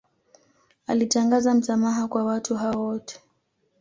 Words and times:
Alitangaza 0.87 1.53
msamaha 1.53 2.07
kwa 2.07 2.23
watu 2.23 2.55
hao 2.55 2.81
wote 2.81 3.19